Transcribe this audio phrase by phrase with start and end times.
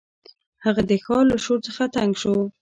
[0.65, 2.35] هغه د ښار له شور څخه تنګ شو.